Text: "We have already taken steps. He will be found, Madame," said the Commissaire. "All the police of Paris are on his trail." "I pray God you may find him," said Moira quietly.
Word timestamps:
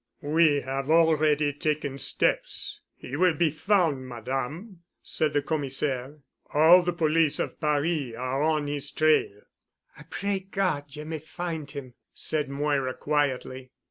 "We 0.23 0.61
have 0.61 0.89
already 0.89 1.53
taken 1.53 1.99
steps. 1.99 2.81
He 2.95 3.15
will 3.15 3.35
be 3.35 3.51
found, 3.51 4.07
Madame," 4.07 4.81
said 5.03 5.33
the 5.33 5.43
Commissaire. 5.43 6.21
"All 6.55 6.81
the 6.81 6.91
police 6.91 7.37
of 7.39 7.59
Paris 7.61 8.15
are 8.15 8.41
on 8.41 8.65
his 8.65 8.89
trail." 8.91 9.41
"I 9.95 10.01
pray 10.09 10.39
God 10.39 10.95
you 10.95 11.05
may 11.05 11.19
find 11.19 11.69
him," 11.69 11.93
said 12.15 12.49
Moira 12.49 12.95
quietly. 12.95 13.69